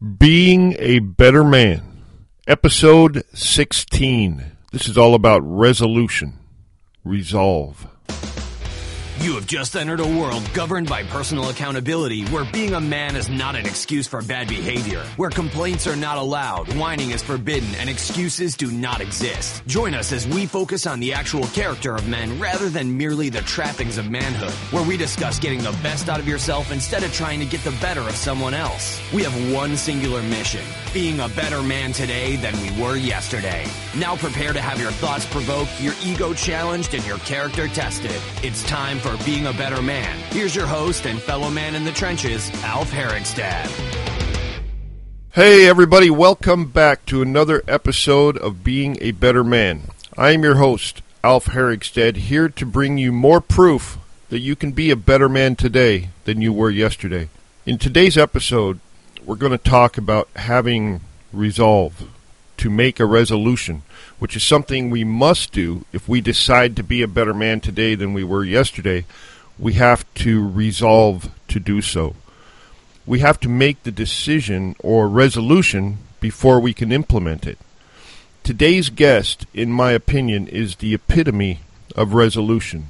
[0.00, 2.02] Being a Better Man,
[2.46, 4.44] Episode 16.
[4.70, 6.38] This is all about resolution,
[7.02, 7.86] resolve.
[9.20, 13.30] You have just entered a world governed by personal accountability where being a man is
[13.30, 17.88] not an excuse for bad behavior, where complaints are not allowed, whining is forbidden, and
[17.88, 19.66] excuses do not exist.
[19.66, 23.40] Join us as we focus on the actual character of men rather than merely the
[23.40, 27.40] trappings of manhood, where we discuss getting the best out of yourself instead of trying
[27.40, 29.00] to get the better of someone else.
[29.14, 33.66] We have one singular mission, being a better man today than we were yesterday.
[33.96, 38.20] Now prepare to have your thoughts provoked, your ego challenged, and your character tested.
[38.42, 40.18] It's time for being a better man.
[40.30, 43.70] Here's your host and fellow man in the trenches, Alf Herigstad.
[45.32, 49.82] Hey, everybody, welcome back to another episode of Being a Better Man.
[50.16, 53.98] I am your host, Alf Herigstad, here to bring you more proof
[54.30, 57.28] that you can be a better man today than you were yesterday.
[57.64, 58.80] In today's episode,
[59.24, 61.00] we're going to talk about having
[61.32, 62.08] resolve,
[62.58, 63.82] to make a resolution,
[64.18, 67.94] which is something we must do if we decide to be a better man today
[67.94, 69.04] than we were yesterday.
[69.58, 72.14] We have to resolve to do so.
[73.06, 77.58] We have to make the decision or resolution before we can implement it.
[78.42, 81.60] Today's guest, in my opinion, is the epitome
[81.94, 82.88] of resolution.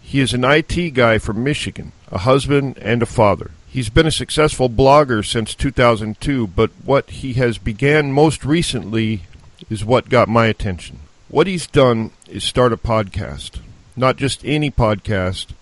[0.00, 3.50] He is an IT guy from Michigan, a husband and a father.
[3.72, 9.22] He's been a successful blogger since 2002, but what he has began most recently
[9.70, 10.98] is what got my attention.
[11.28, 13.60] What he's done is start a podcast.
[13.94, 15.52] Not just any podcast.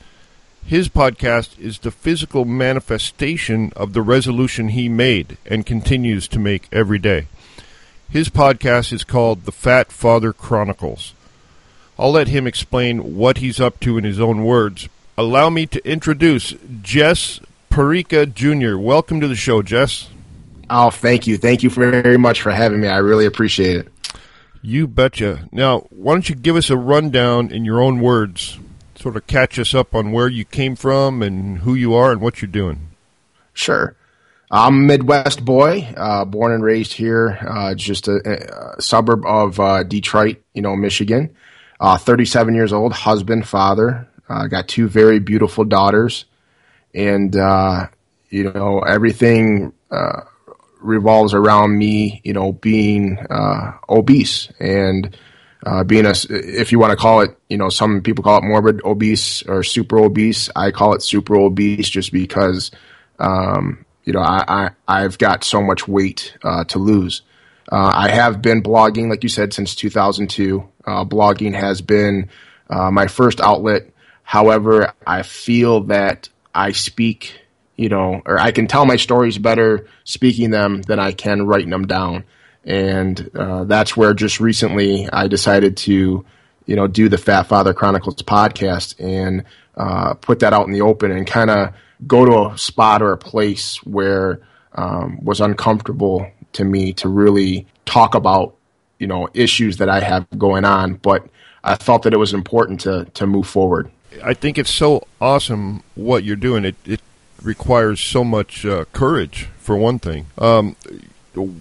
[0.64, 6.66] His podcast is the physical manifestation of the resolution he made and continues to make
[6.72, 7.26] every day.
[8.08, 11.12] His podcast is called The Fat Father Chronicles.
[11.98, 14.88] I'll let him explain what he's up to in his own words.
[15.18, 17.40] Allow me to introduce Jess
[17.70, 18.78] Perica Jr.
[18.78, 20.08] Welcome to the show, Jess.
[20.70, 21.38] Oh, thank you.
[21.38, 22.88] Thank you very much for having me.
[22.88, 23.88] I really appreciate it.
[24.62, 25.48] You betcha.
[25.52, 28.58] Now, why don't you give us a rundown in your own words,
[28.96, 32.20] sort of catch us up on where you came from and who you are and
[32.20, 32.88] what you're doing?
[33.54, 33.96] Sure.
[34.50, 39.60] I'm a Midwest boy, uh, born and raised here, uh, just a, a, suburb of
[39.60, 41.34] uh, Detroit, you know, Michigan.
[41.78, 44.08] Uh, 37 years old, husband, father.
[44.28, 46.24] Uh, got two very beautiful daughters
[46.94, 47.86] and uh,
[48.30, 50.22] you know everything uh,
[50.80, 52.20] revolves around me.
[52.24, 55.16] You know, being uh, obese and
[55.64, 58.44] uh, being a, if you want to call it, you know, some people call it
[58.44, 60.48] morbid obese or super obese.
[60.54, 62.70] I call it super obese just because,
[63.18, 67.22] um, you know, I, I have got so much weight uh, to lose.
[67.70, 70.66] Uh, I have been blogging, like you said, since 2002.
[70.86, 72.30] blogging has been
[72.70, 73.90] my first outlet.
[74.22, 77.40] However, I feel that I speak,
[77.76, 81.70] you know, or I can tell my stories better speaking them than I can writing
[81.70, 82.24] them down.
[82.64, 86.24] And uh, that's where just recently I decided to,
[86.66, 89.44] you know, do the Fat Father Chronicles podcast and
[89.76, 91.74] uh, put that out in the open and kind of
[92.08, 94.40] go to a spot or a place where
[94.74, 98.56] um, was uncomfortable to me to really talk about,
[98.98, 100.94] you know, issues that I have going on.
[100.94, 101.28] But
[101.62, 103.92] I felt that it was important to to move forward.
[104.22, 106.64] I think it's so awesome what you're doing.
[106.64, 107.00] It it
[107.42, 110.26] requires so much uh, courage for one thing.
[110.38, 110.76] Um,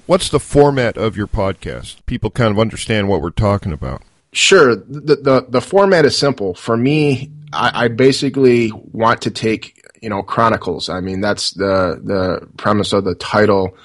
[0.05, 1.97] what's the format of your podcast?
[2.05, 4.01] People kind of understand what we're talking about.
[4.33, 4.75] Sure.
[4.75, 6.53] The the, the format is simple.
[6.53, 10.89] For me, I, I basically want to take you know chronicles.
[10.89, 13.77] I mean, that's the the premise of the title.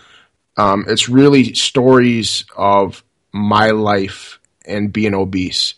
[0.56, 3.02] Um, it's really stories of
[3.32, 5.74] my life and being obese,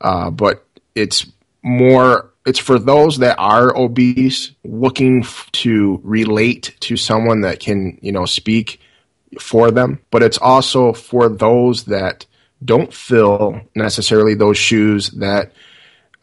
[0.00, 0.64] uh, but
[0.94, 1.26] it's
[1.66, 7.98] more it's for those that are obese looking f- to relate to someone that can
[8.00, 8.80] you know speak
[9.40, 9.98] for them.
[10.12, 12.24] But it's also for those that
[12.64, 15.52] don't fill necessarily those shoes that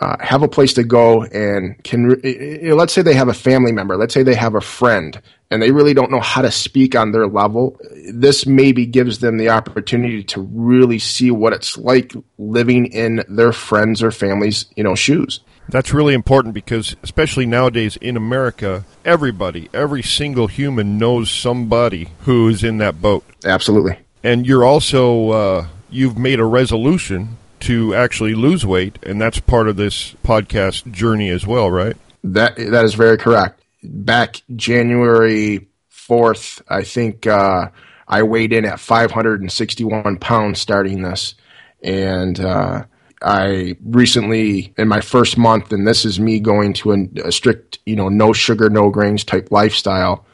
[0.04, 3.34] uh, have a place to go and can you know, let's say they have a
[3.34, 6.52] family member let's say they have a friend and they really don't know how to
[6.52, 7.80] speak on their level
[8.12, 13.54] this maybe gives them the opportunity to really see what it's like living in their
[13.54, 15.40] friends or families you know shoes
[15.70, 22.50] that's really important because, especially nowadays in America, everybody, every single human knows somebody who
[22.50, 23.24] is in that boat.
[23.46, 23.98] Absolutely.
[24.24, 29.68] And you're also, uh, you've made a resolution to actually lose weight, and that's part
[29.68, 31.96] of this podcast journey as well, right?
[32.24, 33.62] That that is very correct.
[33.84, 37.70] Back January fourth, I think uh,
[38.08, 41.36] I weighed in at 561 pounds starting this,
[41.82, 42.84] and uh,
[43.22, 47.80] I recently, in my first month, and this is me going to a, a strict,
[47.86, 50.26] you know, no sugar, no grains type lifestyle.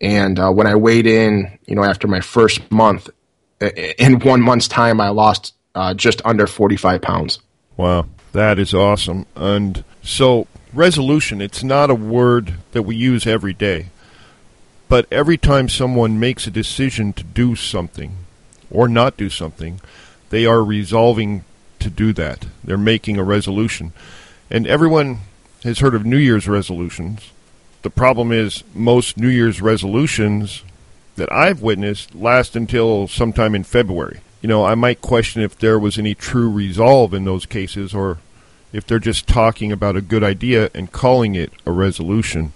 [0.00, 3.10] And uh, when I weighed in, you know, after my first month,
[3.60, 7.38] in one month's time, I lost uh, just under 45 pounds.
[7.76, 9.26] Wow, that is awesome.
[9.36, 13.86] And so, resolution, it's not a word that we use every day.
[14.88, 18.16] But every time someone makes a decision to do something
[18.70, 19.80] or not do something,
[20.30, 21.44] they are resolving
[21.78, 22.46] to do that.
[22.64, 23.92] They're making a resolution.
[24.50, 25.20] And everyone
[25.62, 27.30] has heard of New Year's resolutions.
[27.82, 30.64] The problem is most New Year's resolutions
[31.14, 34.20] that I've witnessed last until sometime in February.
[34.40, 38.18] You know, I might question if there was any true resolve in those cases or
[38.72, 42.52] if they're just talking about a good idea and calling it a resolution.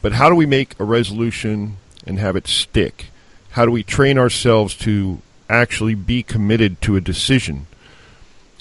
[0.00, 1.76] But how do we make a resolution
[2.06, 3.06] and have it stick?
[3.50, 5.20] How do we train ourselves to
[5.50, 7.66] actually be committed to a decision?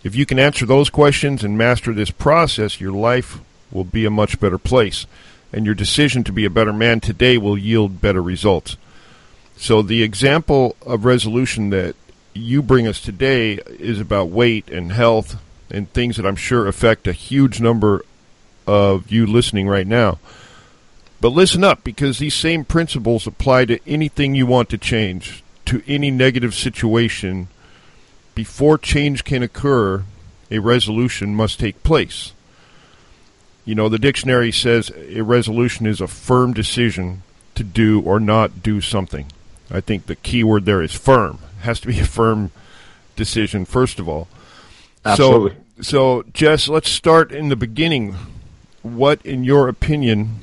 [0.04, 3.39] If you can answer those questions and master this process, your life
[3.71, 5.06] will be a much better place,
[5.54, 8.75] and your decision to be a better man today will yield better results.
[9.56, 11.95] So, the example of resolution that
[12.33, 17.07] you bring us today is about weight and health and things that I'm sure affect
[17.07, 18.04] a huge number
[18.68, 20.19] of you listening right now.
[21.19, 25.83] But listen up because these same principles apply to anything you want to change, to
[25.88, 27.48] any negative situation
[28.33, 30.04] before change can occur,
[30.50, 32.33] a resolution must take place.
[33.66, 37.24] You know, the dictionary says a resolution is a firm decision
[37.56, 39.28] to do or not do something.
[39.69, 41.39] I think the key word there is firm.
[41.62, 42.52] Has to be a firm
[43.16, 44.28] decision, first of all.
[45.06, 45.58] Absolutely.
[45.78, 48.16] So, so Jess, let's start in the beginning.
[48.81, 50.40] What, in your opinion,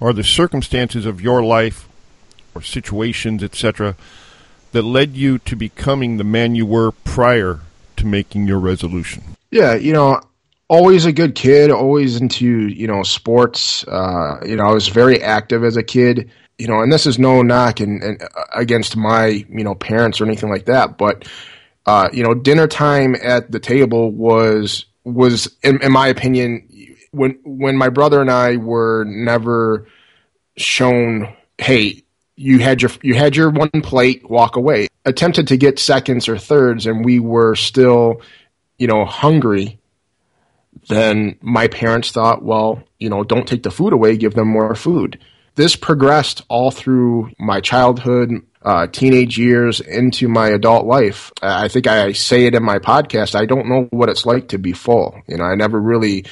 [0.00, 1.88] are the circumstances of your life
[2.54, 3.96] or situations, etc.,
[4.72, 7.60] that led you to becoming the man you were prior
[7.96, 9.36] to making your resolution?
[9.50, 10.20] Yeah, you know,
[10.68, 13.86] always a good kid, always into, you know, sports.
[13.86, 17.18] Uh, you know, I was very active as a kid, you know, and this is
[17.18, 18.22] no knock and, and
[18.54, 21.26] against my, you know, parents or anything like that, but
[21.86, 26.68] uh, you know, dinner time at the table was was in, in my opinion
[27.12, 29.86] when when my brother and I were never
[30.56, 32.04] shown, hey,
[32.36, 34.88] you had your you had your one plate, walk away.
[35.04, 38.20] Attempted to get seconds or thirds, and we were still,
[38.78, 39.78] you know, hungry.
[40.88, 44.74] Then my parents thought, well, you know, don't take the food away, give them more
[44.74, 45.18] food.
[45.60, 48.30] This progressed all through my childhood,
[48.62, 51.30] uh, teenage years, into my adult life.
[51.42, 53.34] I think I say it in my podcast.
[53.34, 55.20] I don't know what it's like to be full.
[55.28, 56.24] You know, I never really,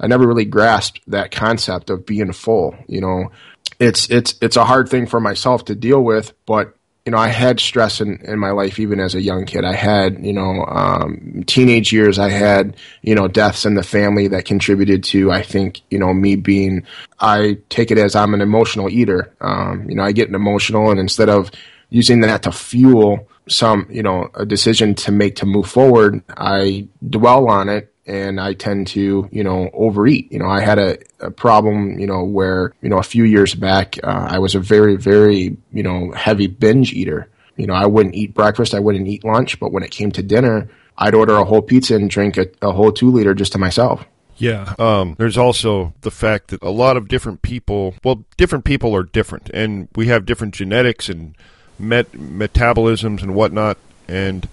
[0.00, 2.74] I never really grasped that concept of being full.
[2.88, 3.30] You know,
[3.78, 7.28] it's it's it's a hard thing for myself to deal with, but you know, I
[7.28, 9.64] had stress in, in my life even as a young kid.
[9.64, 12.18] I had, you know, um, teenage years.
[12.18, 16.14] I had, you know, deaths in the family that contributed to, I think, you know,
[16.14, 16.86] me being,
[17.18, 19.34] I take it as I'm an emotional eater.
[19.40, 21.50] Um, you know, I get emotional and instead of
[21.90, 26.86] using that to fuel some, you know, a decision to make to move forward, I
[27.08, 30.30] dwell on it and I tend to, you know, overeat.
[30.32, 33.54] You know, I had a, a problem, you know, where, you know, a few years
[33.54, 37.28] back, uh, I was a very, very, you know, heavy binge eater.
[37.56, 40.22] You know, I wouldn't eat breakfast, I wouldn't eat lunch, but when it came to
[40.22, 40.68] dinner,
[40.98, 44.04] I'd order a whole pizza and drink a, a whole two liter just to myself.
[44.36, 44.74] Yeah.
[44.78, 49.04] Um, there's also the fact that a lot of different people, well, different people are
[49.04, 51.36] different, and we have different genetics and
[51.78, 53.78] met- metabolisms and whatnot.
[54.08, 54.48] And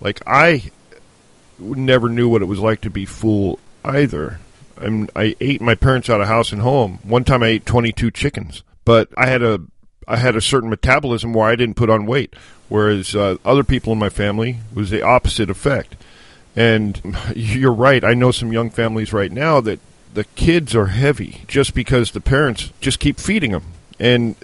[0.00, 0.70] like I
[1.58, 4.40] never knew what it was like to be full either.
[4.76, 7.00] I'm, I ate my parents out of house and home.
[7.02, 9.60] One time I ate 22 chickens, but I had a
[10.06, 12.34] I had a certain metabolism where I didn't put on weight,
[12.70, 15.96] whereas uh, other people in my family was the opposite effect.
[16.56, 18.02] And you're right.
[18.02, 19.80] I know some young families right now that
[20.14, 23.64] the kids are heavy just because the parents just keep feeding them.
[24.00, 24.36] And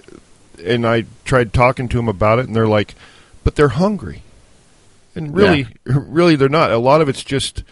[0.63, 2.95] and I tried talking to them about it, and they're like,
[3.43, 4.21] "But they're hungry."
[5.15, 5.67] And really, yeah.
[5.85, 6.71] really, they're not.
[6.71, 7.63] A lot of it's just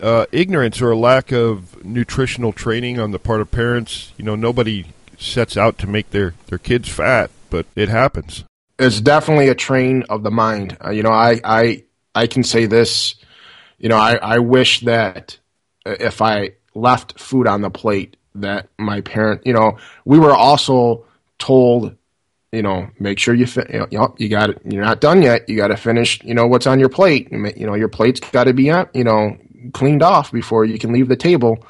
[0.00, 4.12] uh, ignorance or a lack of nutritional training on the part of parents.
[4.16, 4.86] You know, nobody
[5.18, 8.44] sets out to make their, their kids fat, but it happens.
[8.78, 10.76] It's definitely a train of the mind.
[10.84, 13.14] Uh, you know, I, I, I can say this.
[13.78, 15.38] You know, I, I wish that
[15.86, 21.06] if I left food on the plate, that my parent, you know, we were also
[21.38, 21.96] told
[22.56, 23.68] you know, make sure you fit.
[23.70, 24.62] You, know, you got it.
[24.64, 25.46] You're not done yet.
[25.46, 26.22] You got to finish.
[26.24, 27.28] You know what's on your plate.
[27.30, 29.36] You know your plate's got to be you know
[29.74, 31.66] cleaned off before you can leave the table.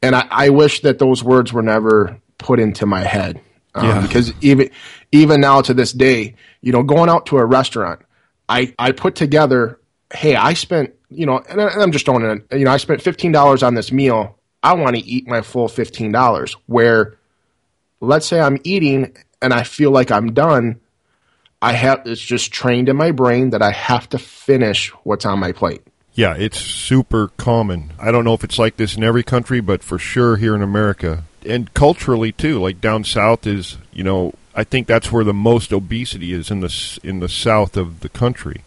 [0.00, 3.40] And I, I wish that those words were never put into my head
[3.74, 4.00] um, yeah.
[4.00, 4.70] because even
[5.10, 8.00] even now to this day, you know, going out to a restaurant,
[8.48, 9.80] I I put together.
[10.14, 12.58] Hey, I spent you know, and I'm just throwing it.
[12.58, 14.38] You know, I spent fifteen dollars on this meal.
[14.62, 16.54] I want to eat my full fifteen dollars.
[16.66, 17.18] Where
[18.00, 20.80] let's say I'm eating and I feel like I'm done,
[21.60, 25.38] I have it's just trained in my brain that I have to finish what's on
[25.38, 25.82] my plate.
[26.14, 27.92] Yeah, it's super common.
[27.98, 30.62] I don't know if it's like this in every country, but for sure here in
[30.62, 32.60] America and culturally too.
[32.60, 36.60] Like down south is, you know, I think that's where the most obesity is in
[36.60, 38.62] the in the south of the country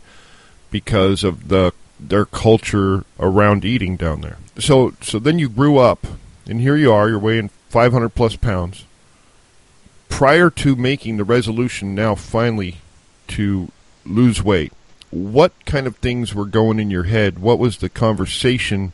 [0.70, 4.38] because of the their culture around eating down there.
[4.58, 6.08] So so then you grew up
[6.48, 8.86] and here you are, you're weighing 500 plus pounds.
[10.12, 12.78] Prior to making the resolution now finally
[13.30, 13.72] to
[14.06, 14.72] lose weight,
[15.10, 17.40] what kind of things were going in your head?
[17.40, 18.94] What was the conversation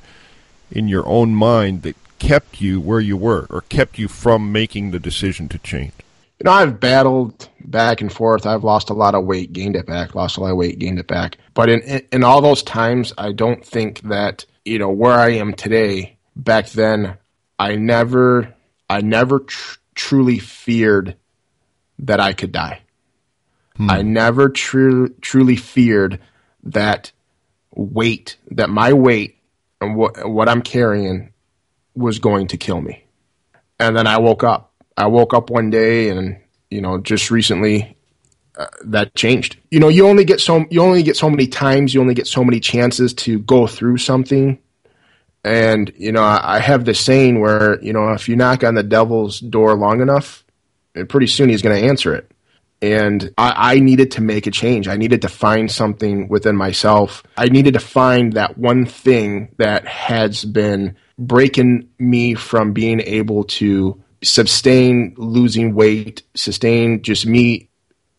[0.72, 4.92] in your own mind that kept you where you were or kept you from making
[4.92, 5.92] the decision to change?
[6.40, 8.46] You know, I've battled back and forth.
[8.46, 11.00] I've lost a lot of weight, gained it back, lost a lot of weight, gained
[11.00, 11.40] it back.
[11.54, 15.32] But in, in, in all those times, I don't think that, you know, where I
[15.32, 17.18] am today, back then,
[17.60, 18.54] I never,
[18.90, 21.18] I never tr- truly feared
[22.00, 22.82] that I could die.
[23.76, 23.90] Hmm.
[23.90, 26.20] I never tr- truly feared
[26.64, 27.12] that
[27.76, 29.38] weight, that my weight
[29.82, 31.34] and what, what I'm carrying
[31.96, 33.04] was going to kill me.
[33.80, 34.72] And then I woke up.
[34.96, 36.38] I woke up one day and,
[36.72, 37.98] you know, just recently
[38.58, 39.58] uh, that changed.
[39.70, 42.26] You know, you only get so you only get so many times, you only get
[42.26, 44.58] so many chances to go through something.
[45.48, 48.84] And you know, I have this saying where you know, if you knock on the
[48.84, 50.44] devil's door long enough,
[50.94, 52.30] eh, pretty soon he's going to answer it.
[52.82, 54.88] And I, I, needed to make a change.
[54.88, 57.24] I needed to find something within myself.
[57.36, 63.46] I needed to find that one thing that has been breaking me from being able
[63.46, 67.70] to sustain losing weight, sustain just me,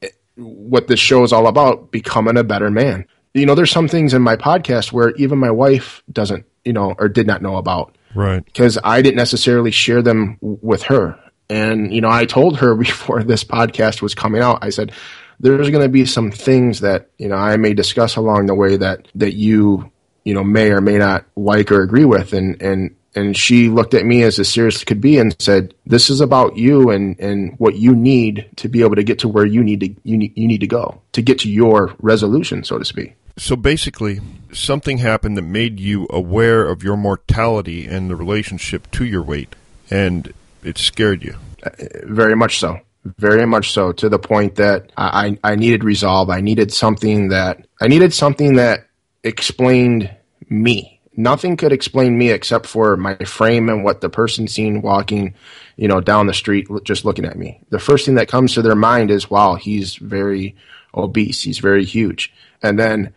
[0.03, 3.07] eh, what this show is all about, becoming a better man.
[3.35, 6.95] You know, there's some things in my podcast where even my wife doesn't, you know,
[6.99, 7.97] or did not know about.
[8.15, 8.45] Right.
[8.45, 11.19] Because I didn't necessarily share them with her.
[11.51, 14.93] And, you know, I told her before this podcast was coming out, I said,
[15.41, 18.77] there's going to be some things that, you know, I may discuss along the way
[18.77, 19.93] that, that you
[20.29, 23.95] you know may or may not like or agree with and and and she looked
[23.95, 27.19] at me as as serious as could be and said this is about you and
[27.19, 30.17] and what you need to be able to get to where you need to you
[30.17, 33.15] need, you need to go to get to your resolution so to speak.
[33.37, 34.21] So basically
[34.53, 39.55] something happened that made you aware of your mortality and the relationship to your weight
[39.91, 40.33] and
[40.63, 41.37] it scared you.
[41.65, 41.71] Uh,
[42.05, 42.81] very much so.
[43.05, 46.29] Very much so to the point that I, I needed resolve.
[46.31, 48.87] I needed something that i needed something that
[49.25, 50.11] explained
[50.51, 50.98] me.
[51.19, 55.35] Nothing could explain me except for my frame and what the person seen walking,
[55.77, 57.61] you know, down the street just looking at me.
[57.71, 60.55] The first thing that comes to their mind is, wow, he's very
[60.95, 61.43] obese.
[61.43, 62.33] He's very huge.
[62.63, 63.13] And then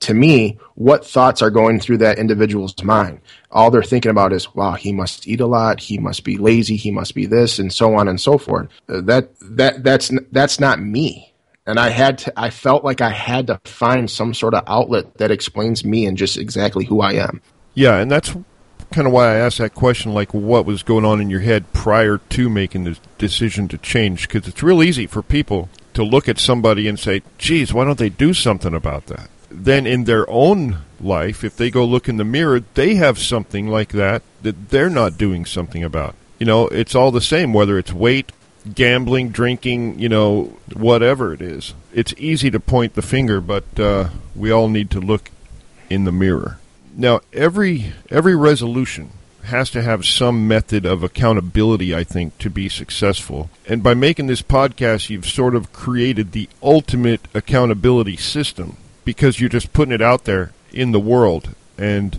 [0.00, 3.20] to me, what thoughts are going through that individual's mind?
[3.52, 5.78] All they're thinking about is, wow, he must eat a lot.
[5.78, 6.74] He must be lazy.
[6.74, 8.68] He must be this and so on and so forth.
[8.88, 11.32] That, that, that's, that's not me
[11.66, 15.14] and I had to, I felt like I had to find some sort of outlet
[15.18, 17.40] that explains me and just exactly who I am.
[17.74, 18.34] Yeah, and that's
[18.92, 21.72] kind of why I asked that question, like what was going on in your head
[21.72, 26.28] prior to making the decision to change, because it's real easy for people to look
[26.28, 29.28] at somebody and say, geez, why don't they do something about that?
[29.50, 33.68] Then in their own life, if they go look in the mirror, they have something
[33.68, 36.14] like that that they're not doing something about.
[36.38, 38.32] You know, it's all the same, whether it's weight,
[38.72, 41.74] gambling, drinking, you know, whatever it is.
[41.92, 45.30] It's easy to point the finger, but uh, we all need to look
[45.90, 46.58] in the mirror.
[46.96, 49.10] Now, every every resolution
[49.44, 53.50] has to have some method of accountability, I think, to be successful.
[53.68, 59.50] And by making this podcast, you've sort of created the ultimate accountability system because you're
[59.50, 62.18] just putting it out there in the world and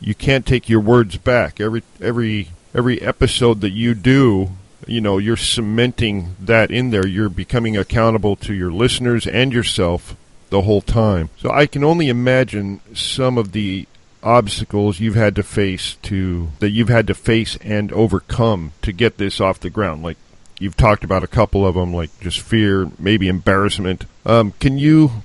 [0.00, 1.60] you can't take your words back.
[1.60, 4.50] Every every every episode that you do
[4.86, 7.06] you know you're cementing that in there.
[7.06, 10.16] You're becoming accountable to your listeners and yourself
[10.50, 11.30] the whole time.
[11.38, 13.86] So i can only imagine some of the
[14.22, 19.16] obstacles you've had to face to that you've had to face and overcome to get
[19.16, 20.02] this off the ground.
[20.02, 20.18] Like
[20.58, 24.04] you've talked about a couple of them like just fear maybe embarrassment.
[24.26, 25.22] Um, can you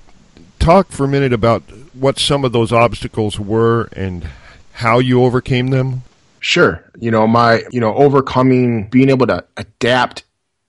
[0.59, 4.27] talk for a minute about what some of those obstacles were and
[4.73, 6.03] how you overcame them
[6.45, 6.83] Sure.
[6.99, 10.25] You know, my, you know, overcoming, being able to adapt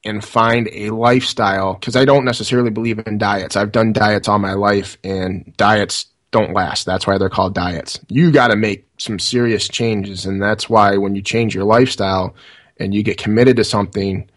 [0.06, 3.56] and find a lifestyle because I don't necessarily believe in diets.
[3.56, 6.86] I've done diets all my life and diets don't last.
[6.86, 8.00] That's why they're called diets.
[8.08, 10.24] You got to make some serious changes.
[10.24, 12.34] And that's why when you change your lifestyle
[12.80, 14.30] and you get committed to something,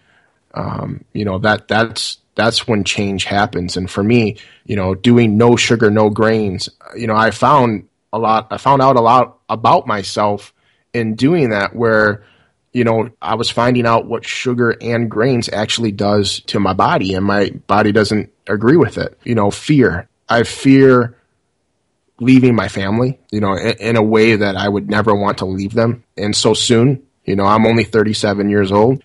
[0.55, 3.77] um, you know, that, that's, that's when change happens.
[3.77, 6.67] And for me, you know, doing no sugar, no grains,
[6.97, 10.53] you know, I found a lot, I found out a lot about myself
[10.93, 12.23] in doing that where
[12.71, 17.15] you know, I was finding out what sugar and grains actually does to my body,
[17.15, 19.17] and my body doesn't agree with it.
[19.23, 20.07] You know, fear.
[20.27, 21.15] I fear
[22.19, 25.45] leaving my family, you know, in, in, a way that I would never want to
[25.45, 26.03] leave them.
[26.17, 29.01] And so soon, you know, I'm only 37 years old.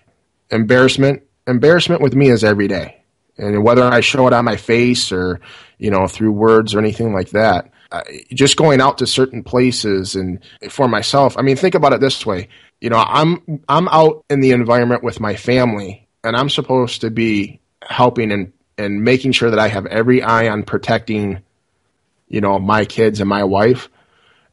[0.51, 3.01] Embarrassment, embarrassment with me is every day.
[3.37, 5.39] And whether I show it on my face or,
[5.77, 8.01] you know, through words or anything like that, uh,
[8.33, 10.39] just going out to certain places and
[10.69, 12.49] for myself, I mean, think about it this way.
[12.81, 17.09] You know, I'm, I'm out in the environment with my family and I'm supposed to
[17.09, 21.41] be helping and, and making sure that I have every eye on protecting
[22.27, 23.89] you know, my kids and my wife.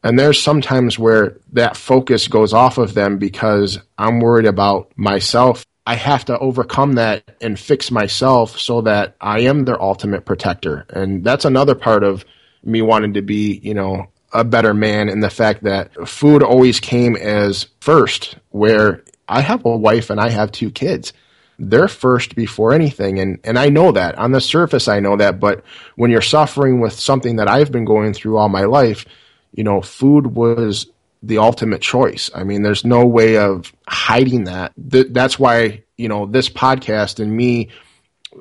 [0.04, 5.64] And there's sometimes where that focus goes off of them because I'm worried about myself.
[5.86, 10.86] I have to overcome that and fix myself so that I am their ultimate protector.
[10.90, 12.24] And that's another part of
[12.64, 16.80] me wanting to be, you know, a better man and the fact that food always
[16.80, 21.12] came as first, where I have a wife and I have two kids
[21.58, 23.20] they're first before anything.
[23.20, 25.38] And, and I know that on the surface, I know that.
[25.38, 25.64] But
[25.96, 29.06] when you're suffering with something that I've been going through all my life,
[29.52, 30.86] you know, food was
[31.22, 32.30] the ultimate choice.
[32.34, 34.72] I mean, there's no way of hiding that.
[34.90, 37.68] Th- that's why, you know, this podcast and me,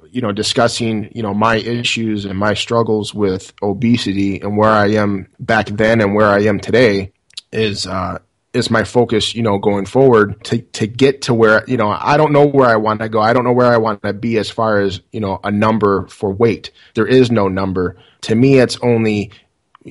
[0.10, 4.88] you know, discussing, you know, my issues and my struggles with obesity and where I
[4.91, 7.12] am back then and where I am today
[7.51, 8.19] is, uh,
[8.53, 12.17] is my focus, you know, going forward to, to get to where, you know, I
[12.17, 13.21] don't know where I want to go.
[13.21, 16.07] I don't know where I want to be as far as, you know, a number
[16.07, 16.71] for weight.
[16.93, 17.98] There is no number.
[18.21, 19.31] To me, it's only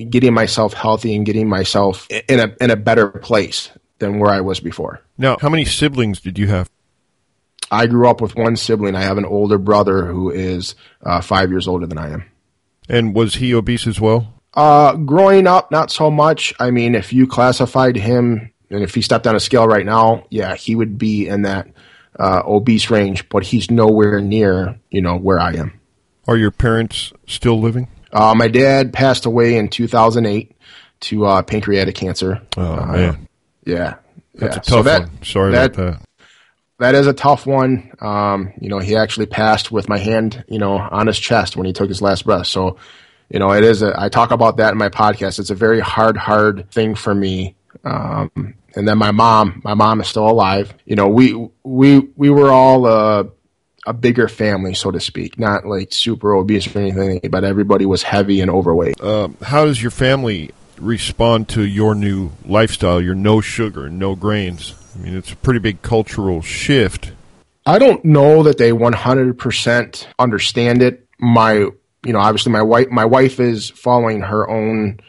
[0.09, 4.41] getting myself healthy and getting myself in a, in a better place than where I
[4.41, 5.01] was before.
[5.17, 6.69] Now, how many siblings did you have?
[7.71, 8.95] I grew up with one sibling.
[8.95, 12.25] I have an older brother who is uh, five years older than I am.
[12.89, 14.33] And was he obese as well?
[14.53, 16.53] Uh, growing up, not so much.
[16.59, 20.25] I mean, if you classified him and if he stepped on a scale right now,
[20.29, 21.69] yeah, he would be in that
[22.19, 25.79] uh, obese range, but he's nowhere near, you know, where I am.
[26.27, 27.87] Are your parents still living?
[28.11, 30.55] Uh, my dad passed away in 2008
[31.01, 32.41] to uh, pancreatic cancer.
[32.57, 33.27] Oh uh, man,
[33.65, 33.95] yeah,
[34.35, 34.47] that's yeah.
[34.47, 35.23] a tough so that, one.
[35.23, 36.07] Sorry that, about that.
[36.81, 37.91] That is a tough one.
[37.99, 41.67] Um, you know, he actually passed with my hand, you know, on his chest when
[41.67, 42.47] he took his last breath.
[42.47, 42.77] So,
[43.29, 43.83] you know, it is.
[43.83, 45.37] A, I talk about that in my podcast.
[45.37, 47.55] It's a very hard, hard thing for me.
[47.83, 50.73] Um, and then my mom, my mom is still alive.
[50.85, 53.27] You know, we we we were all a,
[53.85, 58.01] a bigger family, so to speak, not like super obese or anything, but everybody was
[58.01, 58.99] heavy and overweight.
[58.99, 62.99] Uh, how does your family respond to your new lifestyle?
[62.99, 64.73] Your no sugar, no grains.
[64.93, 67.11] I mean, it's a pretty big cultural shift.
[67.65, 71.07] I don't know that they 100% understand it.
[71.19, 71.73] My, you
[72.05, 74.99] know, obviously my wife, my wife is following her own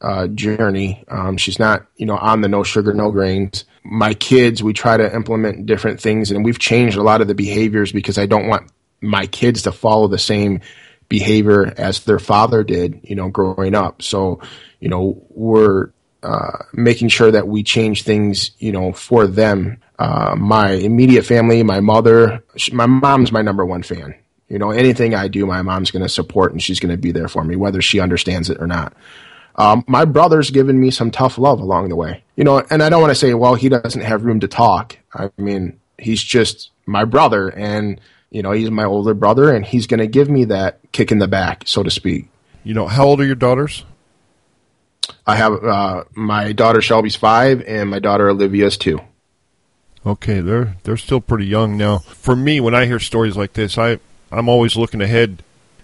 [0.00, 1.04] uh, journey.
[1.08, 3.64] Um, she's not, you know, on the no sugar, no grains.
[3.84, 7.34] My kids, we try to implement different things, and we've changed a lot of the
[7.34, 8.70] behaviors because I don't want
[9.00, 10.60] my kids to follow the same
[11.08, 14.02] behavior as their father did, you know, growing up.
[14.02, 14.40] So,
[14.80, 15.90] you know, we're
[16.22, 19.80] uh, making sure that we change things, you know, for them.
[19.98, 24.14] Uh, my immediate family, my mother, my mom's my number one fan.
[24.48, 27.12] You know, anything I do, my mom's going to support and she's going to be
[27.12, 28.94] there for me, whether she understands it or not.
[29.56, 32.88] Um, my brother's given me some tough love along the way, you know, and I
[32.88, 34.96] don't want to say, well, he doesn't have room to talk.
[35.12, 38.00] I mean, he's just my brother and,
[38.30, 41.18] you know, he's my older brother and he's going to give me that kick in
[41.18, 42.28] the back, so to speak.
[42.62, 43.84] You know, how old are your daughters?
[45.26, 49.00] I have, uh, my daughter Shelby's five and my daughter Olivia's two.
[50.06, 51.98] Okay, they're they're still pretty young now.
[51.98, 53.98] For me, when I hear stories like this, I
[54.30, 55.42] I'm always looking ahead,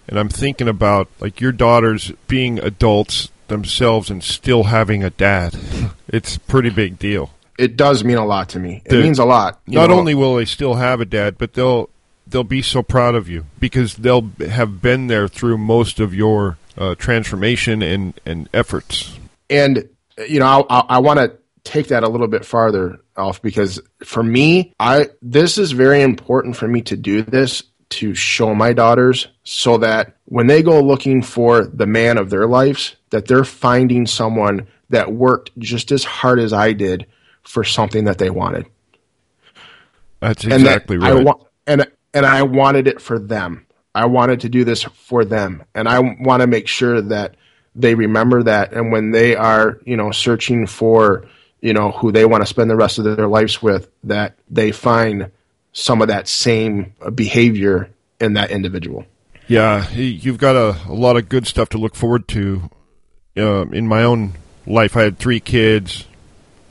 [0.08, 5.56] and I'm thinking about like your daughters being adults themselves and still having a dad.
[6.06, 7.30] It's a pretty big deal.
[7.58, 8.82] It does mean a lot to me.
[8.84, 9.58] It the, means a lot.
[9.66, 9.98] Not know.
[9.98, 11.88] only will they still have a dad, but they'll
[12.26, 16.56] they'll be so proud of you because they'll have been there through most of your
[16.76, 19.18] uh, transformation and and efforts.
[19.50, 19.88] And
[20.28, 23.80] you know, I, I, I want to take that a little bit farther off because
[24.04, 28.72] for me, I this is very important for me to do this to show my
[28.72, 33.44] daughters so that when they go looking for the man of their lives, that they're
[33.44, 37.06] finding someone that worked just as hard as I did
[37.42, 38.66] for something that they wanted.
[40.20, 41.20] That's exactly and that right.
[41.20, 43.66] I wa- and and I wanted it for them.
[43.94, 47.36] I wanted to do this for them, and I want to make sure that
[47.74, 48.72] they remember that.
[48.72, 51.26] And when they are, you know, searching for,
[51.60, 54.72] you know, who they want to spend the rest of their lives with, that they
[54.72, 55.30] find
[55.72, 59.04] some of that same behavior in that individual.
[59.46, 62.70] Yeah, you've got a, a lot of good stuff to look forward to.
[63.36, 64.34] Uh, in my own
[64.66, 66.06] life, I had three kids,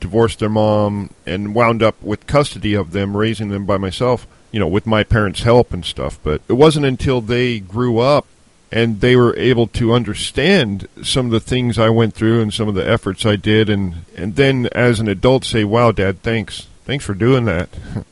[0.00, 4.60] divorced their mom and wound up with custody of them, raising them by myself, you
[4.60, 6.20] know, with my parents' help and stuff.
[6.22, 8.24] But it wasn't until they grew up
[8.70, 12.68] and they were able to understand some of the things I went through and some
[12.68, 16.68] of the efforts I did and and then as an adult say, "Wow, dad, thanks.
[16.84, 17.68] Thanks for doing that."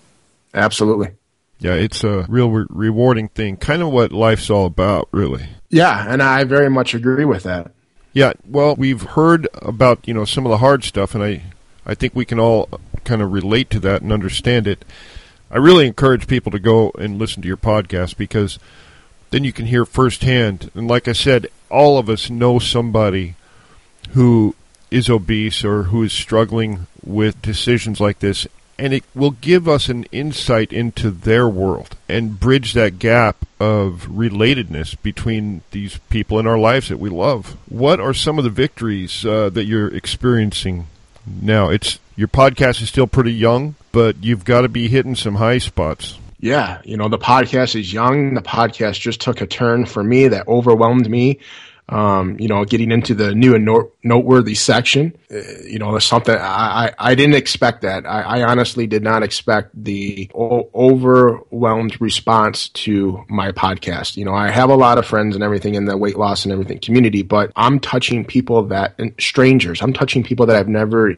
[0.52, 1.12] Absolutely.
[1.60, 3.56] Yeah, it's a real re- rewarding thing.
[3.56, 5.46] Kind of what life's all about, really.
[5.70, 7.70] Yeah, and I very much agree with that.
[8.12, 11.44] Yeah, well, we've heard about, you know, some of the hard stuff and I
[11.86, 12.68] I think we can all
[13.04, 14.84] kind of relate to that and understand it.
[15.52, 18.58] I really encourage people to go and listen to your podcast because
[19.30, 20.70] then you can hear firsthand.
[20.74, 23.34] And like I said, all of us know somebody
[24.12, 24.54] who
[24.90, 28.46] is obese or who is struggling with decisions like this.
[28.78, 34.06] And it will give us an insight into their world and bridge that gap of
[34.10, 37.58] relatedness between these people in our lives that we love.
[37.68, 40.86] What are some of the victories uh, that you're experiencing
[41.26, 41.68] now?
[41.68, 45.58] It's your podcast is still pretty young, but you've got to be hitting some high
[45.58, 46.18] spots.
[46.40, 48.34] Yeah, you know, the podcast is young.
[48.34, 51.38] The podcast just took a turn for me that overwhelmed me.
[51.88, 53.68] Um, you know, getting into the new and
[54.02, 58.06] noteworthy section, uh, you know, there's something I, I, I, didn't expect that.
[58.06, 64.16] I, I, honestly did not expect the o- overwhelmed response to my podcast.
[64.16, 66.52] You know, I have a lot of friends and everything in the weight loss and
[66.52, 71.16] everything community, but I'm touching people that, strangers, I'm touching people that I've never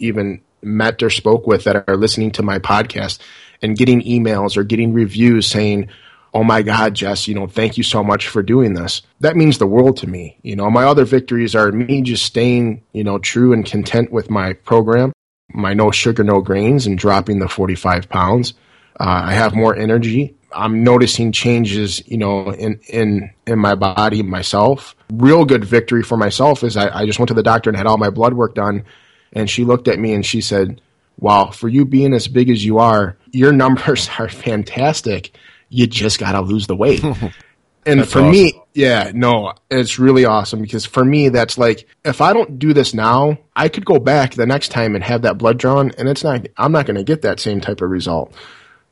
[0.00, 3.18] even met or spoke with that are listening to my podcast
[3.62, 5.88] and getting emails or getting reviews saying,
[6.34, 9.02] Oh my God, Jess, you know, thank you so much for doing this.
[9.20, 10.36] That means the world to me.
[10.42, 14.28] You know, my other victories are me just staying, you know, true and content with
[14.28, 15.12] my program,
[15.48, 18.52] my no sugar, no grains and dropping the 45 pounds.
[19.00, 20.36] Uh, I have more energy.
[20.52, 24.94] I'm noticing changes, you know, in, in, in my body myself.
[25.10, 27.86] Real good victory for myself is I, I just went to the doctor and had
[27.86, 28.84] all my blood work done.
[29.32, 30.80] And she looked at me and she said,
[31.18, 35.36] wow, for you being as big as you are, your numbers are fantastic.
[35.68, 37.02] You just got to lose the weight.
[37.86, 38.30] and that's for awesome.
[38.30, 42.72] me, yeah, no, it's really awesome because for me, that's like, if I don't do
[42.72, 46.08] this now, I could go back the next time and have that blood drawn and
[46.08, 48.32] it's not, I'm not going to get that same type of result.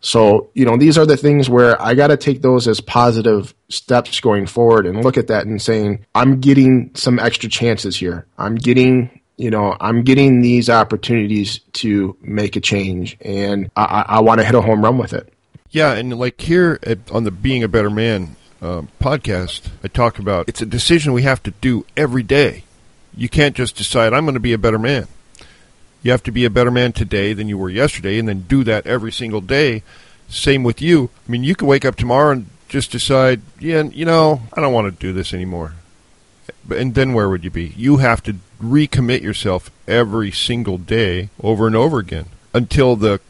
[0.01, 3.55] So, you know, these are the things where I got to take those as positive
[3.69, 8.27] steps going forward and look at that and saying, I'm getting some extra chances here.
[8.37, 14.21] I'm getting you know, I'm getting these opportunities to make a change, and I, I
[14.21, 15.33] want to hit a home run with it.
[15.71, 20.19] Yeah, and like here at, on the Being a Better Man uh, podcast, I talk
[20.19, 22.65] about it's a decision we have to do every day.
[23.15, 25.07] You can't just decide I'm going to be a better man.
[26.03, 28.65] You have to be a better man today than you were yesterday, and then do
[28.65, 29.83] that every single day.
[30.29, 31.11] Same with you.
[31.27, 34.73] I mean, you could wake up tomorrow and just decide, yeah, you know, I don't
[34.73, 35.75] want to do this anymore.
[36.71, 37.73] And then where would you be?
[37.77, 43.21] You have to recommit yourself every single day over and over again until the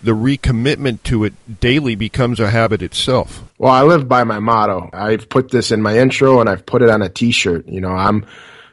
[0.00, 3.42] the recommitment to it daily becomes a habit itself.
[3.58, 4.90] Well, I live by my motto.
[4.92, 7.66] I've put this in my intro and I've put it on a t-shirt.
[7.66, 8.24] You know, I'm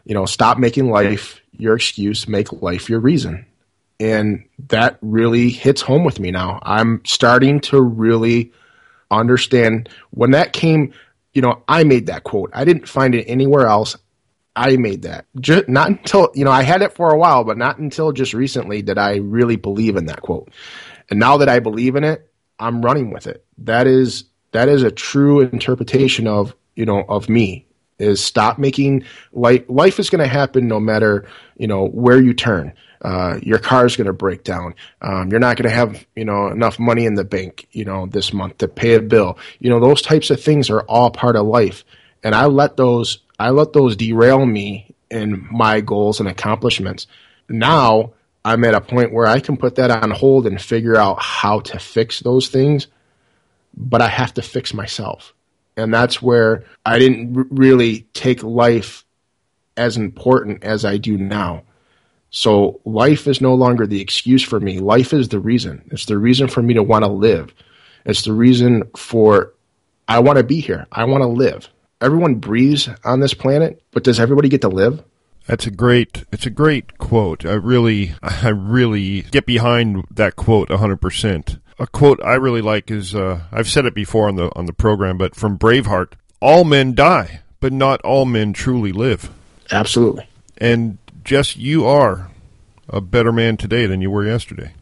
[0.05, 3.45] you know, stop making life your excuse, make life your reason.
[3.99, 6.59] And that really hits home with me now.
[6.61, 8.51] I'm starting to really
[9.09, 10.93] understand when that came,
[11.35, 12.49] you know, I made that quote.
[12.53, 13.97] I didn't find it anywhere else.
[14.55, 15.25] I made that.
[15.39, 18.33] Just, not until, you know, I had it for a while, but not until just
[18.33, 20.49] recently did I really believe in that quote.
[21.09, 23.45] And now that I believe in it, I'm running with it.
[23.59, 27.67] That is, that is a true interpretation of, you know, of me
[27.99, 32.33] is stop making life, life is going to happen no matter, you know, where you
[32.33, 32.73] turn.
[33.01, 34.75] Uh, your car is going to break down.
[35.01, 38.05] Um, you're not going to have, you know, enough money in the bank, you know,
[38.05, 39.37] this month to pay a bill.
[39.59, 41.83] You know, those types of things are all part of life.
[42.23, 47.07] And I let those I let those derail me in my goals and accomplishments.
[47.49, 51.21] Now I'm at a point where I can put that on hold and figure out
[51.21, 52.87] how to fix those things,
[53.75, 55.33] but I have to fix myself.
[55.77, 59.03] And that's where I didn't really take life
[59.75, 61.63] as important as I do now.
[62.35, 64.79] So life is no longer the excuse for me.
[64.79, 65.87] Life is the reason.
[65.91, 67.53] It's the reason for me to want to live.
[68.05, 69.53] It's the reason for
[70.07, 70.85] I want to be here.
[70.91, 71.69] I want to live
[72.01, 75.03] everyone breathes on this planet, but does everybody get to live?
[75.47, 76.23] That's a great.
[76.31, 77.45] It's a great quote.
[77.45, 81.59] I really, I really get behind that quote hundred percent.
[81.77, 84.73] A quote I really like is uh, I've said it before on the on the
[84.73, 89.29] program, but from Braveheart: "All men die, but not all men truly live."
[89.71, 90.27] Absolutely.
[90.57, 92.29] And just you are
[92.87, 94.73] a better man today than you were yesterday.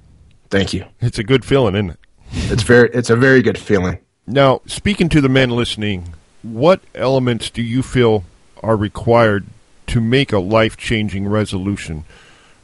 [0.50, 0.86] Thank you.
[1.00, 2.00] It's a good feeling, isn't it?
[2.34, 2.90] It's very.
[2.94, 4.00] It's a very good feeling.
[4.28, 8.24] Now, speaking to the men listening, what elements do you feel
[8.62, 9.46] are required
[9.88, 12.06] to make a life changing resolution?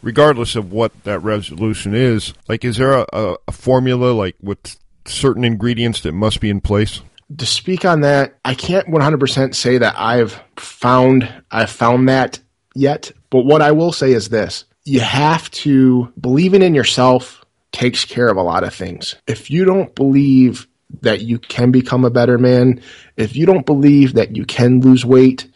[0.02, 4.78] regardless of what that resolution is, like, is there a, a, a formula, like, with
[5.06, 7.02] certain ingredients that must be in place?
[7.38, 12.40] To speak on that, I can't 100% say that I've found I've found that
[12.76, 14.66] yet, but what I will say is this.
[14.86, 19.16] You have to believing in yourself takes care of a lot of things.
[19.28, 20.68] If you don't believe
[21.02, 22.82] that you can become a better man,
[23.16, 25.48] if you don't believe that you can lose weight,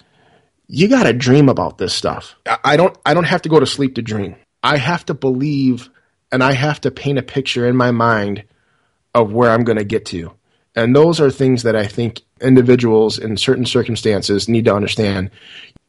[0.67, 2.35] you got to dream about this stuff.
[2.63, 4.35] I don't I don't have to go to sleep to dream.
[4.61, 5.89] I have to believe
[6.31, 8.43] and I have to paint a picture in my mind
[9.13, 10.33] of where I'm going to get to.
[10.75, 15.29] And those are things that I think individuals in certain circumstances need to understand.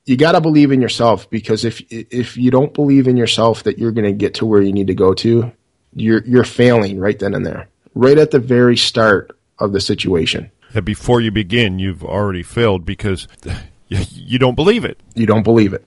[0.05, 3.79] You got to believe in yourself because if if you don't believe in yourself that
[3.79, 5.51] you're going to get to where you need to go to,
[5.95, 7.69] you're you're failing right then and there.
[7.95, 10.51] Right at the very start of the situation.
[10.75, 13.29] Yeah, before you begin, you've already failed because
[13.89, 14.99] you don't believe it.
[15.15, 15.87] You don't believe it.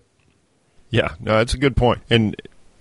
[0.89, 1.77] Yeah, no, that's a good.
[2.10, 2.36] And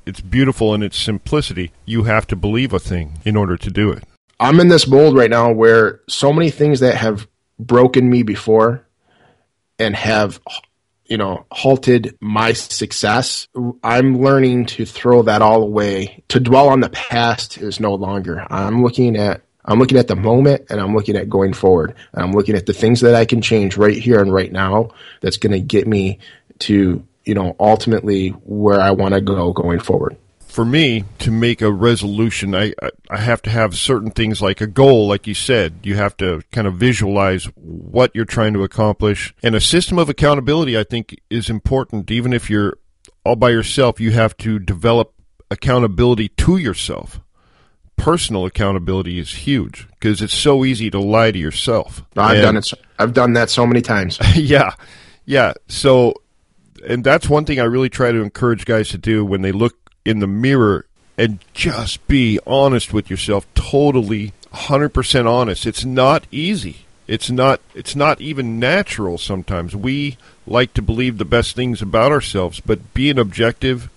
[0.07, 1.73] it's beautiful in its simplicity.
[1.85, 4.05] You have to believe a thing in order to do it.
[4.39, 7.27] I'm in this mold right now where so many things that have
[7.59, 8.87] broken me before
[9.79, 10.41] and have
[11.07, 13.49] you know halted my success
[13.83, 16.23] i'm learning to throw that all away.
[16.29, 18.45] To dwell on the past is no longer.
[18.51, 21.95] I'm looking at i'm looking at the moment and i'm looking at going forward.
[22.13, 24.91] And i'm looking at the things that i can change right here and right now
[25.21, 26.19] that's going to get me
[26.61, 30.17] to you know ultimately where i want to go going forward
[30.57, 32.73] for me to make a resolution, I
[33.11, 35.81] I have to have certain things like a goal, like you said.
[35.83, 40.09] You have to kind of visualize what you're trying to accomplish, and a system of
[40.09, 40.79] accountability.
[40.79, 42.11] I think is important.
[42.11, 42.79] Even if you're
[43.23, 45.13] all by yourself, you have to develop
[45.51, 47.21] accountability to yourself.
[47.97, 52.03] Personal accountability is huge because it's so easy to lie to yourself.
[52.17, 52.73] I've and, done it.
[52.99, 54.19] I've done that so many times.
[54.35, 54.73] yeah,
[55.27, 55.53] yeah.
[55.69, 56.15] So,
[56.89, 59.86] and that's one thing I really try to encourage guys to do when they look
[60.07, 60.87] in the mirror
[61.19, 65.67] and just be honest with yourself, totally 100% honest.
[65.67, 66.87] It's not easy.
[67.07, 69.77] It's not it's not even natural sometimes.
[69.77, 70.17] We
[70.47, 73.89] like to believe the best things about ourselves, but being objective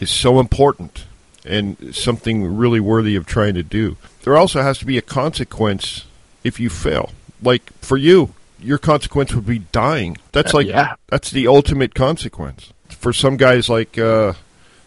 [0.00, 1.06] is so important
[1.46, 3.96] and something really worthy of trying to do.
[4.22, 6.04] There also has to be a consequence
[6.44, 7.12] if you fail.
[7.42, 10.18] Like for you, your consequence would be dying.
[10.32, 10.96] That's uh, like yeah.
[11.06, 12.72] that's the ultimate consequence.
[12.90, 14.34] For some guys like uh,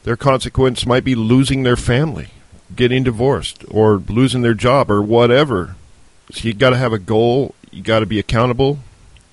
[0.03, 2.29] their consequence might be losing their family,
[2.75, 5.75] getting divorced, or losing their job, or whatever.
[6.31, 7.55] So you got to have a goal.
[7.71, 8.79] You got to be accountable.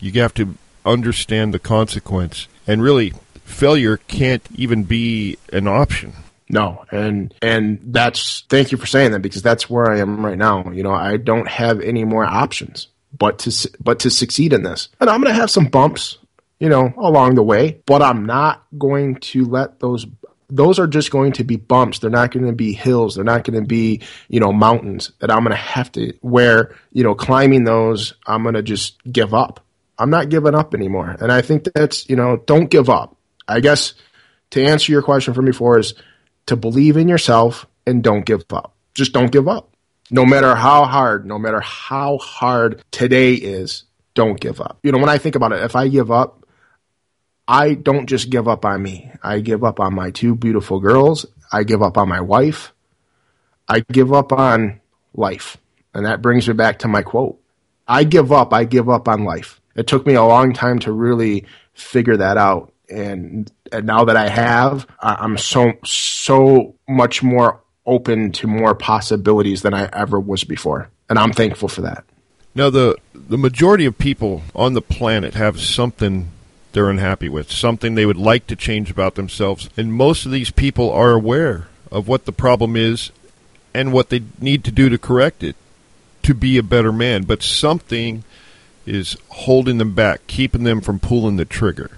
[0.00, 2.48] You have to understand the consequence.
[2.66, 6.12] And really, failure can't even be an option.
[6.50, 10.38] No, and and that's thank you for saying that because that's where I am right
[10.38, 10.70] now.
[10.70, 14.88] You know, I don't have any more options but to but to succeed in this.
[15.00, 16.18] And I'm going to have some bumps,
[16.58, 20.06] you know, along the way, but I'm not going to let those
[20.50, 21.98] those are just going to be bumps.
[21.98, 23.14] They're not going to be hills.
[23.14, 26.74] They're not going to be, you know, mountains that I'm going to have to, where,
[26.92, 29.60] you know, climbing those, I'm going to just give up.
[29.98, 31.16] I'm not giving up anymore.
[31.20, 33.16] And I think that's, you know, don't give up.
[33.46, 33.94] I guess
[34.50, 35.94] to answer your question from before is
[36.46, 38.74] to believe in yourself and don't give up.
[38.94, 39.70] Just don't give up.
[40.10, 43.84] No matter how hard, no matter how hard today is,
[44.14, 44.78] don't give up.
[44.82, 46.46] You know, when I think about it, if I give up,
[47.48, 49.10] I don't just give up on me.
[49.22, 51.24] I give up on my two beautiful girls.
[51.50, 52.74] I give up on my wife.
[53.66, 54.80] I give up on
[55.14, 55.56] life.
[55.94, 57.40] And that brings me back to my quote.
[57.88, 58.52] I give up.
[58.52, 59.62] I give up on life.
[59.74, 62.72] It took me a long time to really figure that out.
[62.90, 69.62] And, and now that I have, I'm so, so much more open to more possibilities
[69.62, 70.90] than I ever was before.
[71.08, 72.04] And I'm thankful for that.
[72.54, 76.30] Now, the, the majority of people on the planet have something
[76.72, 79.70] they're unhappy with, something they would like to change about themselves.
[79.76, 83.10] And most of these people are aware of what the problem is
[83.74, 85.56] and what they need to do to correct it
[86.22, 87.22] to be a better man.
[87.22, 88.24] But something
[88.86, 91.92] is holding them back, keeping them from pulling the trigger.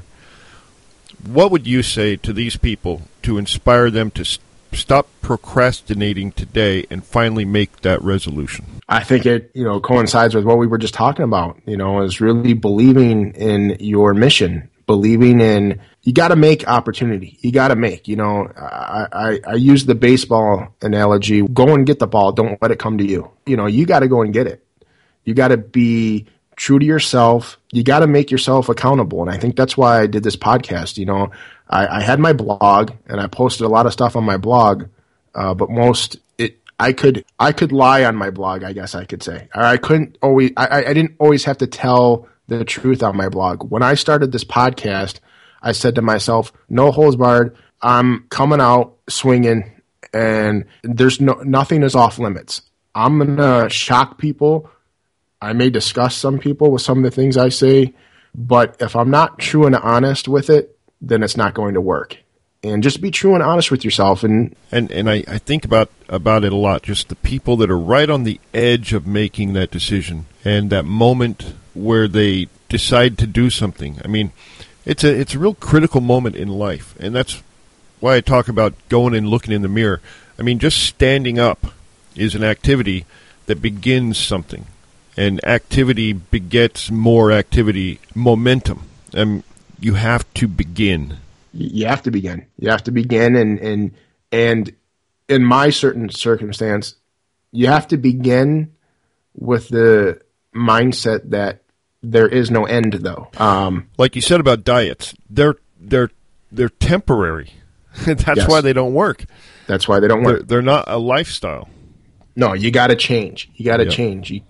[1.24, 4.24] What would you say to these people to inspire them to
[4.72, 8.64] stop procrastinating today and finally make that resolution?
[8.88, 12.02] I think it, you know, coincides with what we were just talking about, you know,
[12.02, 17.38] is really believing in your mission, believing in you got to make opportunity.
[17.40, 21.42] You got to make, you know, I, I, I use the baseball analogy.
[21.42, 22.33] Go and get the ball.
[22.33, 23.30] Don't let it come to you.
[23.46, 24.64] You know, you got to go and get it.
[25.24, 27.59] You got to be true to yourself.
[27.70, 29.20] You got to make yourself accountable.
[29.20, 30.96] And I think that's why I did this podcast.
[30.96, 31.30] You know,
[31.70, 34.87] I, I had my blog and I posted a lot of stuff on my blog,
[35.35, 38.64] uh, but most it I could I could lie on my blog.
[38.64, 40.52] I guess I could say, or I couldn't always.
[40.56, 43.70] I, I didn't always have to tell the truth on my blog.
[43.70, 45.20] When I started this podcast,
[45.62, 47.56] I said to myself, no holds barred.
[47.80, 49.70] I'm coming out swinging,
[50.12, 52.62] and there's no nothing is off limits.
[52.94, 54.68] I'm gonna shock people.
[55.40, 57.94] I may disgust some people with some of the things I say,
[58.35, 62.18] but if I'm not true and honest with it, then it's not going to work.
[62.62, 64.22] And just be true and honest with yourself.
[64.22, 66.82] And and and I, I think about about it a lot.
[66.82, 70.84] Just the people that are right on the edge of making that decision and that
[70.84, 73.98] moment where they decide to do something.
[74.04, 74.32] I mean,
[74.84, 77.42] it's a it's a real critical moment in life, and that's
[77.98, 80.02] why I talk about going and looking in the mirror.
[80.38, 81.66] I mean, just standing up
[82.14, 83.06] is an activity
[83.46, 84.66] that begins something,
[85.16, 88.82] and activity begets more activity, momentum.
[89.14, 89.44] And
[89.80, 91.18] you have to begin.
[91.52, 92.46] You have to begin.
[92.58, 93.92] You have to begin, and and
[94.30, 94.74] and
[95.28, 96.94] in my certain circumstance,
[97.52, 98.72] you have to begin
[99.34, 100.20] with the
[100.54, 101.62] mindset that
[102.02, 103.28] there is no end, though.
[103.38, 106.10] Um, like you said about diets, they're they're
[106.52, 107.52] they're temporary.
[108.04, 108.48] That's yes.
[108.48, 109.24] why they don't work.
[109.66, 110.38] That's why they don't work.
[110.38, 111.68] They're, they're not a lifestyle.
[112.36, 113.50] No, you got to change.
[113.54, 113.92] You got to yep.
[113.92, 114.30] change.
[114.30, 114.40] You,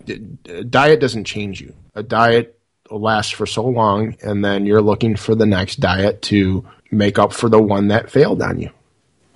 [0.63, 1.73] diet doesn't change you.
[1.95, 2.59] A diet
[2.91, 7.33] lasts for so long, and then you're looking for the next diet to make up
[7.33, 8.69] for the one that failed on you.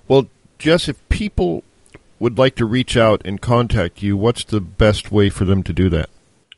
[0.08, 1.64] Well, Jess, if people
[2.18, 5.72] would like to reach out and contact you, what's the best way for them to
[5.72, 6.08] do that?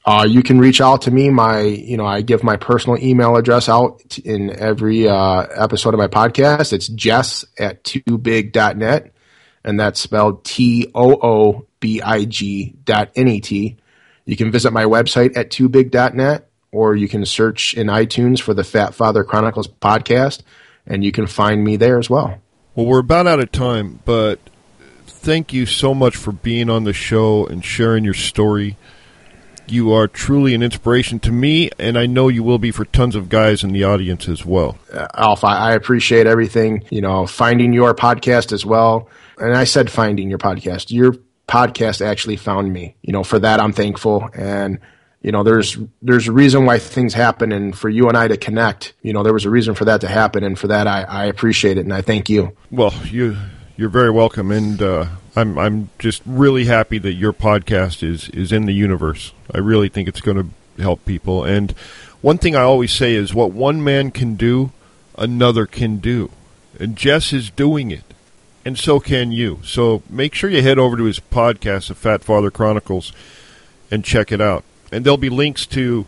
[0.05, 1.29] Uh, you can reach out to me.
[1.29, 5.99] My, you know, I give my personal email address out in every uh, episode of
[5.99, 6.73] my podcast.
[6.73, 9.13] It's jess at toobig.net,
[9.65, 13.77] and that's spelled T O O B I G dot N E T.
[14.25, 18.64] You can visit my website at toobig.net, or you can search in iTunes for the
[18.64, 20.42] Fat Father Chronicles podcast,
[20.87, 22.40] and you can find me there as well.
[22.74, 24.38] Well, we're about out of time, but
[25.07, 28.76] thank you so much for being on the show and sharing your story.
[29.66, 33.14] You are truly an inspiration to me, and I know you will be for tons
[33.14, 34.78] of guys in the audience as well.
[34.92, 36.85] Uh, Alpha, I appreciate everything.
[36.90, 39.11] You know, finding your podcast as well.
[39.37, 40.90] And I said finding your podcast.
[40.90, 41.14] Your
[41.46, 42.96] podcast actually found me.
[43.02, 44.28] You know, for that I'm thankful.
[44.35, 44.78] And
[45.29, 48.38] you know, there's there's a reason why things happen, and for you and I to
[48.38, 51.03] connect, you know, there was a reason for that to happen, and for that I,
[51.03, 52.57] I appreciate it, and I thank you.
[52.71, 53.37] Well, you
[53.77, 58.53] you're very welcome, and uh, I'm I'm just really happy that your podcast is is
[58.53, 59.35] in the universe.
[59.53, 61.45] I really think it's going to help people.
[61.45, 61.73] And
[62.23, 64.73] one thing I always say is, what one man can do,
[65.19, 66.31] another can do,
[66.81, 68.14] and Jess is doing it,
[68.64, 69.61] and so can you.
[69.62, 73.12] So make sure you head over to his podcast, The Fat Father Chronicles,
[73.91, 74.64] and check it out.
[74.90, 76.07] And there'll be links to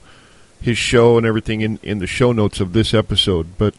[0.60, 3.58] his show and everything in in the show notes of this episode.
[3.58, 3.74] But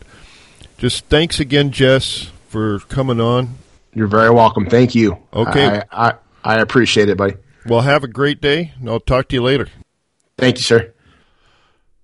[0.77, 3.55] just thanks again, Jess, for coming on
[3.93, 4.69] you're very welcome.
[4.69, 5.17] Thank you.
[5.33, 5.81] Okay.
[5.91, 7.35] I, I, I appreciate it, buddy.
[7.65, 9.67] Well, have a great day, and I'll talk to you later.
[10.37, 10.93] Thank you, sir.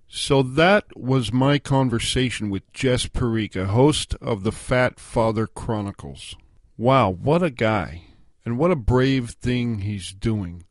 [0.08, 6.36] So that was my conversation with Jess Perica, host of the Fat Father Chronicles.
[6.76, 8.02] Wow, what a guy.
[8.44, 10.64] And what a brave thing he's doing.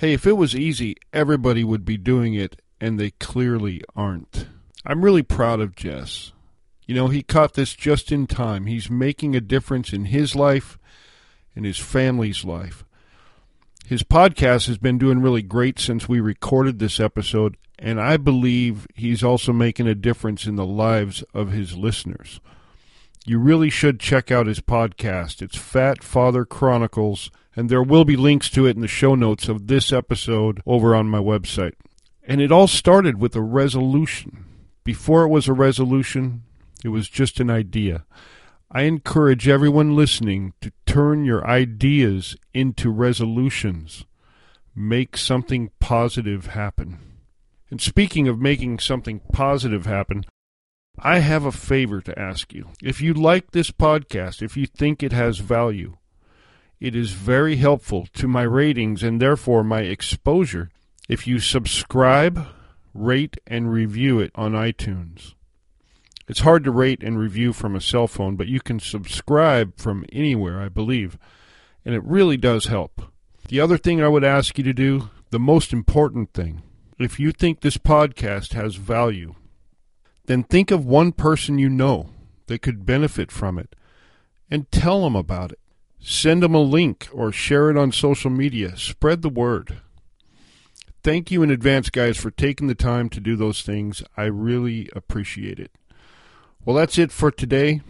[0.00, 4.46] Hey, if it was easy, everybody would be doing it, and they clearly aren't.
[4.86, 6.32] I'm really proud of Jess.
[6.86, 8.64] You know, he caught this just in time.
[8.64, 10.78] He's making a difference in his life
[11.54, 12.82] and his family's life.
[13.84, 18.86] His podcast has been doing really great since we recorded this episode, and I believe
[18.94, 22.40] he's also making a difference in the lives of his listeners.
[23.26, 25.42] You really should check out his podcast.
[25.42, 29.46] It's Fat Father Chronicles, and there will be links to it in the show notes
[29.46, 31.74] of this episode over on my website.
[32.26, 34.46] And it all started with a resolution.
[34.82, 36.44] Before it was a resolution,
[36.82, 38.06] it was just an idea.
[38.70, 44.06] I encourage everyone listening to turn your ideas into resolutions.
[44.74, 46.96] Make something positive happen.
[47.70, 50.24] And speaking of making something positive happen,
[50.98, 52.68] I have a favor to ask you.
[52.82, 55.98] If you like this podcast, if you think it has value,
[56.80, 60.70] it is very helpful to my ratings and therefore my exposure
[61.08, 62.46] if you subscribe,
[62.94, 65.34] rate, and review it on iTunes.
[66.28, 70.04] It's hard to rate and review from a cell phone, but you can subscribe from
[70.12, 71.18] anywhere, I believe,
[71.84, 73.02] and it really does help.
[73.48, 76.62] The other thing I would ask you to do, the most important thing,
[76.98, 79.34] if you think this podcast has value,
[80.26, 82.10] then think of one person you know
[82.46, 83.74] that could benefit from it
[84.50, 85.59] and tell them about it.
[86.00, 88.76] Send them a link or share it on social media.
[88.76, 89.80] Spread the word.
[91.02, 94.02] Thank you in advance, guys, for taking the time to do those things.
[94.16, 95.72] I really appreciate it.
[96.64, 97.80] Well, that's it for today.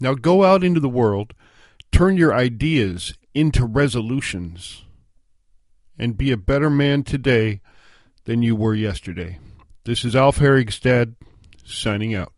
[0.00, 1.34] Now go out into the world,
[1.92, 4.84] turn your ideas into resolutions,
[5.98, 7.60] and be a better man today
[8.24, 9.38] than you were yesterday.
[9.84, 11.16] This is Alf Herigstad
[11.64, 12.32] signing out.